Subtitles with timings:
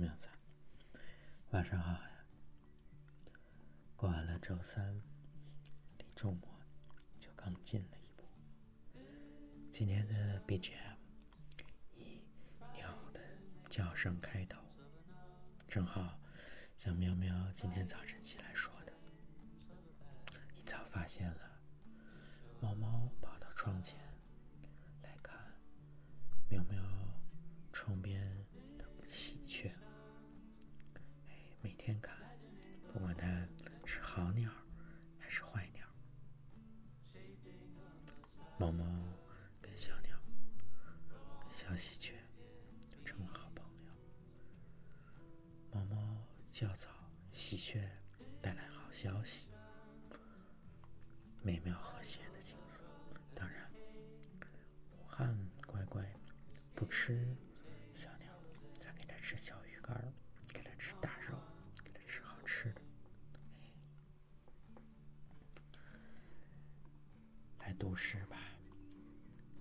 [0.00, 0.30] 喵仔，
[1.50, 2.10] 晚上好呀！
[3.96, 4.98] 过完了周三，
[5.98, 6.48] 离周末
[7.18, 8.24] 就更近了一步。
[9.70, 10.96] 今天的 BGM
[11.96, 12.22] 以
[12.72, 13.20] 鸟的
[13.68, 14.62] 叫声开头，
[15.68, 16.18] 正好
[16.78, 18.92] 像喵喵今天早晨起来说的，
[20.54, 21.60] 一早发现了
[22.58, 24.00] 猫猫跑到窗前
[25.02, 25.38] 来看
[26.48, 26.82] 喵喵
[27.70, 28.39] 窗边
[51.42, 52.80] 美妙和谐的景色。
[53.34, 53.70] 当然，
[54.92, 56.04] 武汉乖乖
[56.74, 57.26] 不吃
[57.94, 58.32] 小鸟，
[58.78, 60.12] 再给它吃小鱼干儿。
[67.78, 68.36] 读诗吧。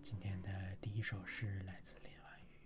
[0.02, 2.59] 今天的第一首诗来自林婉瑜。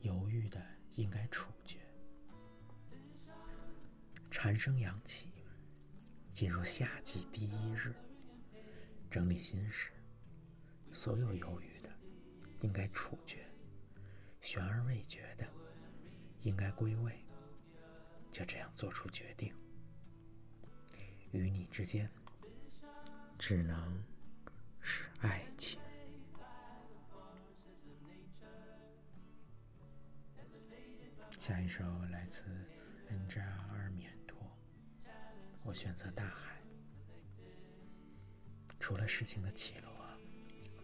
[0.00, 0.60] 犹豫的
[0.96, 1.78] 应该处决。
[4.32, 5.32] 蝉声扬起，
[6.40, 7.94] 进入夏季第一日，
[9.10, 9.90] 整理心事。
[10.90, 11.90] 所有犹豫的
[12.60, 13.46] 应该处决，
[14.40, 15.46] 悬而未决的
[16.40, 17.22] 应该归位。
[18.30, 19.54] 就这样做出决定。
[21.32, 22.10] 与你之间。
[23.38, 24.02] 只能
[24.80, 25.78] 是爱情。
[31.38, 32.46] 下一首来自
[33.08, 33.42] 恩扎
[33.74, 34.19] 尔米恩托，
[35.62, 36.60] 我选择大海。
[38.78, 39.90] 除了事情的起落、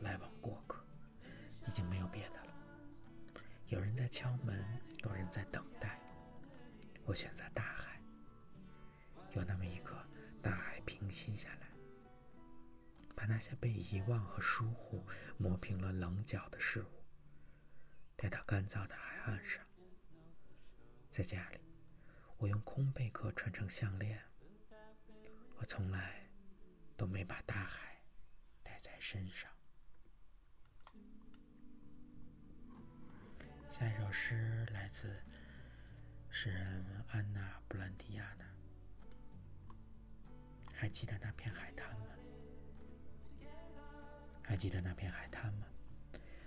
[0.01, 0.85] 来往过客，
[1.67, 2.55] 已经没有别的了。
[3.69, 4.65] 有人在敲门，
[5.03, 5.99] 有人在等待。
[7.05, 8.01] 我选择大海。
[9.33, 9.97] 有那么一刻，
[10.43, 11.67] 大海平息下来。
[13.17, 15.05] 把那些被遗忘和疏忽
[15.39, 17.03] 磨平了棱角的事物，
[18.15, 19.65] 带到干燥的海岸上。
[21.11, 21.59] 在家里，
[22.37, 24.23] 我用空贝壳穿成项链。
[25.59, 26.29] 我从来
[26.97, 28.03] 都没把大海
[28.63, 29.51] 带在身上。
[33.71, 35.23] 下一首诗来自
[36.31, 38.45] 诗人安娜·布兰迪亚娜。
[40.75, 42.07] 还记得那片海滩吗？
[44.43, 45.67] 还记得那片海滩吗？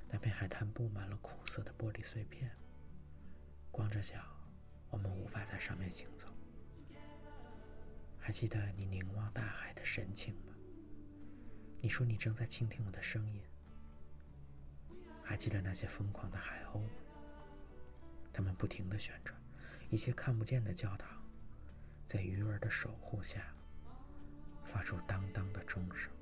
[0.07, 2.55] 那片海滩布满了苦涩的玻璃碎片。
[3.71, 4.23] 光着脚，
[4.89, 6.33] 我们无法在上面行走。
[8.29, 10.53] 还记得你凝望大海的神情吗？
[11.81, 13.41] 你说你正在倾听我的声音。
[15.23, 16.89] 还记得那些疯狂的海鸥吗？
[18.31, 19.35] 它们不停地旋转，
[19.89, 21.09] 一些看不见的教堂，
[22.05, 23.51] 在鱼儿的守护下，
[24.63, 26.13] 发出当当的钟声。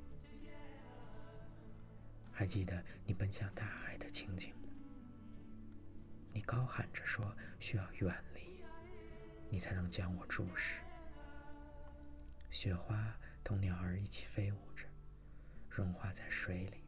[2.31, 4.69] 还记得你奔向大海的情景吗？
[6.31, 8.63] 你高喊着说：“需要远离，
[9.50, 10.79] 你才能将我注视。”
[12.57, 14.88] 雪花同鸟儿一起飞舞着，
[15.69, 16.84] 融化在水里。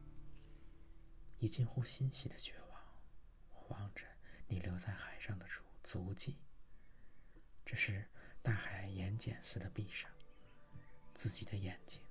[1.38, 2.82] 以近乎欣喜的绝望，
[3.52, 4.04] 我望着
[4.48, 6.40] 你留在海上的足足迹。
[7.64, 8.04] 这时，
[8.42, 10.10] 大海眼睑似的闭上
[11.14, 12.02] 自己的眼睛，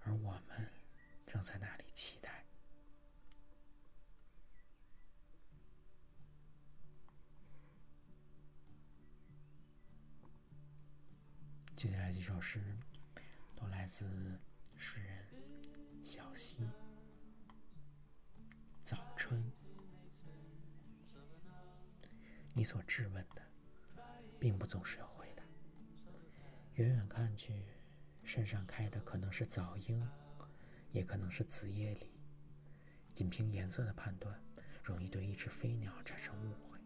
[0.00, 0.70] 而我们。
[1.26, 2.43] 正在那里期待。
[11.84, 12.58] 接下来几首诗
[13.54, 14.08] 都来自
[14.78, 15.22] 诗人
[16.02, 16.66] 小溪。
[18.82, 19.52] 早春，
[22.54, 23.42] 你所质问的，
[24.40, 25.44] 并不总是有回答。
[26.76, 27.66] 远远看去，
[28.24, 30.08] 山上开的可能是早樱。
[30.90, 32.10] 也可能是子夜里，
[33.12, 34.42] 仅凭颜色的判断，
[34.82, 36.78] 容易对一只飞鸟产生误会。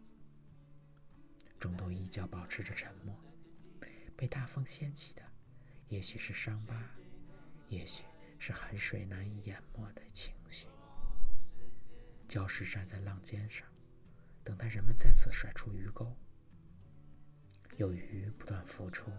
[1.57, 3.15] 众多依旧保持着沉默，
[4.19, 5.23] 被大风掀起的，
[5.87, 6.75] 也许是伤疤，
[7.69, 8.03] 也许
[8.37, 10.67] 是海水难以淹没的情绪。
[12.27, 13.65] 礁石站在浪尖上，
[14.43, 16.13] 等待人们再次甩出鱼钩。
[17.77, 19.09] 有鱼不断浮出，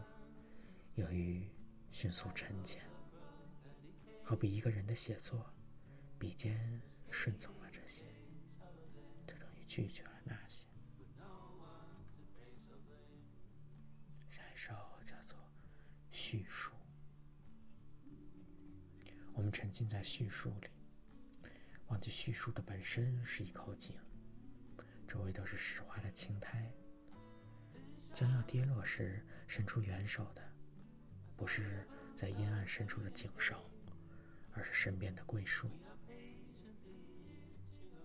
[0.96, 1.48] 有鱼
[1.90, 2.82] 迅速沉潜。
[4.22, 5.50] 好比一个人的写作，
[6.18, 6.78] 笔尖
[7.10, 8.04] 顺从了这些，
[9.26, 10.19] 就等于拒绝了
[19.60, 20.68] 沉浸在叙述里，
[21.88, 23.94] 忘记叙述的本身是一口井，
[25.06, 26.72] 周围都是石化的青苔。
[28.10, 30.42] 将要跌落时，伸出援手的，
[31.36, 31.86] 不是
[32.16, 33.70] 在阴暗深处的井手，
[34.54, 35.68] 而是身边的桂树。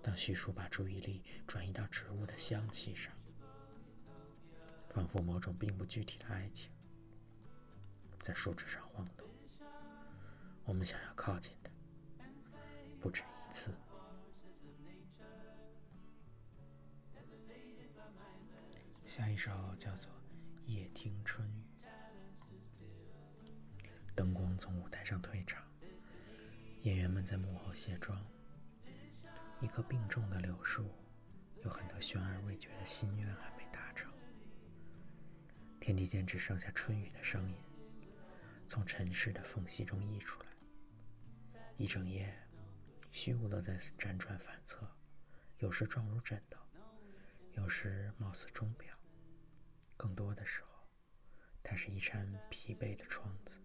[0.03, 3.13] 当叙述把注意力转移到植物的香气上，
[4.89, 6.69] 仿佛某种并不具体的爱情
[8.19, 9.25] 在树枝上晃动。
[10.65, 11.69] 我们想要靠近的
[12.99, 13.71] 不止一次。
[19.05, 20.11] 下一首叫做
[20.65, 21.63] 《夜听春雨》。
[24.15, 25.63] 灯光从舞台上退场，
[26.81, 28.19] 演员们在幕后卸妆。
[29.61, 30.89] 一棵病重的柳树，
[31.63, 34.11] 有很多悬而未决的心愿还没达成。
[35.79, 37.55] 天地间只剩下春雨的声音，
[38.67, 40.44] 从尘世的缝隙中溢出来。
[41.77, 42.33] 一整夜，
[43.11, 44.89] 虚无的在辗转反侧，
[45.57, 46.57] 有时状如枕头，
[47.51, 48.97] 有时貌似钟表。
[49.97, 50.87] 更多的时候，
[51.61, 53.59] 它是一扇疲惫的窗子，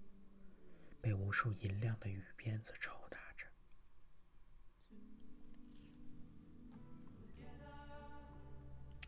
[1.01, 3.47] 被无数银亮的雨鞭子抽打着。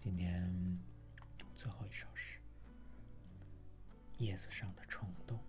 [0.01, 0.81] 今天
[1.57, 2.39] 最后一首是
[4.19, 5.43] 叶子上的虫洞。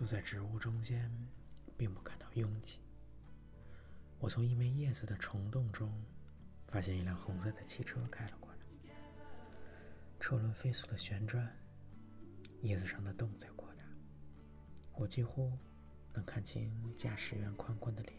[0.00, 1.12] 坐在植物中间，
[1.76, 2.78] 并不感到拥挤。
[4.18, 5.92] 我从一枚叶子的虫洞中。
[6.68, 8.58] 发现一辆红色的汽车开了过来，
[10.20, 11.52] 车轮飞速的旋转，
[12.62, 13.84] 叶子上的洞在扩大。
[14.94, 15.58] 我几乎
[16.12, 18.16] 能看清驾驶员宽宽的脸，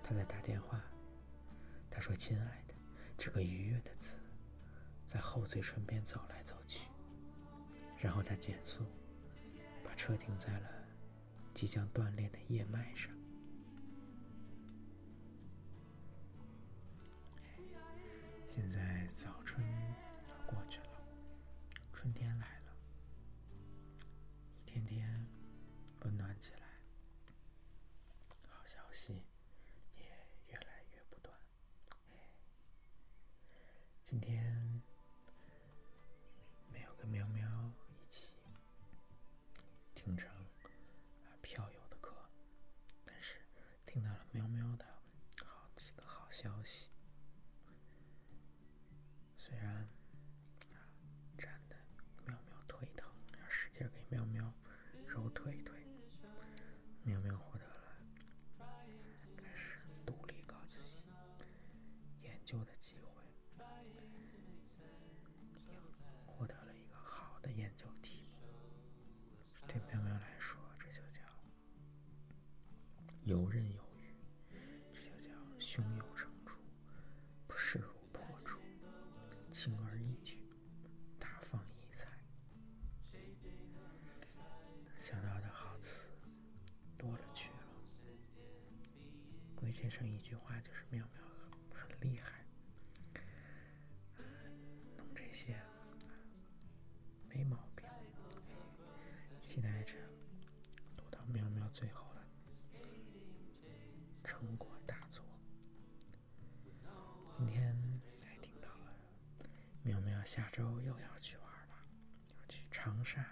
[0.00, 0.80] 他在打电话。
[1.90, 2.74] 他说：“亲爱的”，
[3.18, 4.16] 这个愉悦的词
[5.04, 6.86] 在后嘴唇边走来走去。
[7.98, 8.86] 然后他减速，
[9.82, 10.70] 把车停在了
[11.56, 13.10] 即将断裂的叶脉上。
[18.46, 19.66] 现在早春
[20.46, 21.00] 过去了，
[21.94, 22.76] 春天来了，
[24.66, 25.26] 一天天
[26.02, 26.60] 温暖起来，
[28.50, 29.22] 好消息
[29.94, 30.04] 也
[30.48, 31.34] 越来越不断。
[34.04, 34.55] 今天
[73.26, 74.14] 游刃有余，
[74.92, 76.52] 这就叫胸有成竹，
[77.48, 78.60] 不势如破竹。
[79.50, 80.38] 轻而易举，
[81.18, 82.08] 大放异彩。
[84.96, 86.06] 想到的好词
[86.96, 87.56] 多了去了，
[89.56, 91.24] 归结成一句话就是：妙妙
[91.74, 92.46] 很厉害。
[94.96, 95.60] 弄这些
[97.28, 97.84] 没毛病，
[99.40, 99.96] 期待着
[100.96, 102.05] 读到妙妙最后
[110.56, 111.76] 周又要去玩了，
[112.38, 113.22] 要去长沙。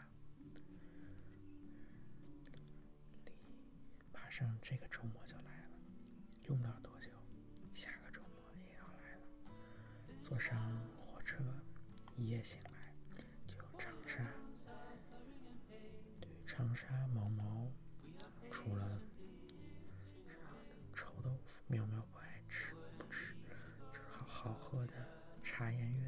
[4.13, 5.71] 马上这个周末就来了，
[6.43, 7.09] 用不了多久，
[7.73, 9.23] 下个周末也要来了。
[10.21, 11.43] 坐上火车，
[12.15, 12.93] 一夜醒来
[13.47, 14.23] 就长沙。
[16.21, 17.73] 对长沙毛毛，
[18.51, 19.01] 除了
[20.93, 23.35] 臭豆腐，喵喵不爱吃，不吃，
[23.95, 24.93] 是好好喝的
[25.43, 26.04] 茶颜悦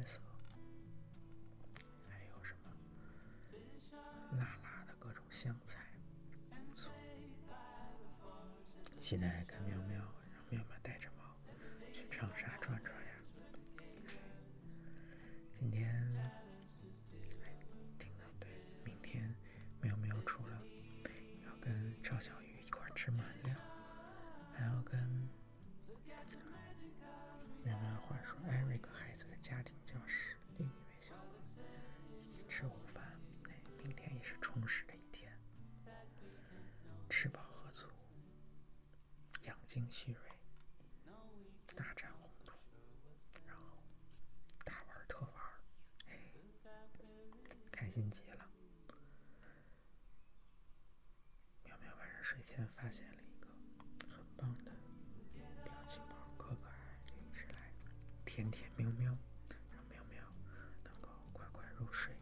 [9.07, 9.56] 期待跟
[39.67, 40.21] 精蓄锐，
[41.75, 42.57] 大展宏图，
[43.45, 43.63] 然后
[44.63, 45.33] 大玩特玩，
[47.69, 48.49] 开心极了。
[51.65, 53.49] 喵喵晚上睡前发现了一个
[54.09, 54.71] 很棒的
[55.65, 56.15] 表情包。
[58.25, 59.17] 甜甜喵喵，
[59.71, 60.21] 让喵喵
[60.83, 62.15] 能够快快入睡。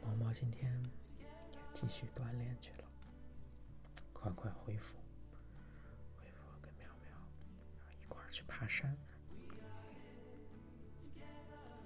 [0.00, 0.80] 毛毛今天
[1.18, 1.26] 也
[1.74, 2.84] 继续锻炼去了，
[4.12, 4.96] 快快恢复，
[8.32, 8.96] 去爬山，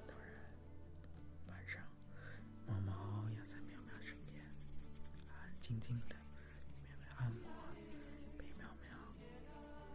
[0.07, 0.31] 当然
[1.49, 1.83] 晚上，
[2.65, 4.45] 毛毛也在喵喵身边，
[5.29, 6.15] 安安静静的，
[6.85, 7.51] 免费按摩，
[8.39, 8.97] 陪喵喵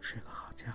[0.02, 0.70] 睡个好觉。